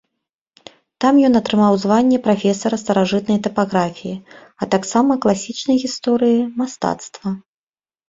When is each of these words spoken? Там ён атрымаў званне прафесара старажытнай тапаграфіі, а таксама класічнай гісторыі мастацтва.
Там 1.03 1.19
ён 1.27 1.33
атрымаў 1.39 1.77
званне 1.83 2.17
прафесара 2.29 2.81
старажытнай 2.85 3.39
тапаграфіі, 3.49 4.15
а 4.21 4.63
таксама 4.75 5.11
класічнай 5.29 5.77
гісторыі 5.87 6.39
мастацтва. 6.61 7.29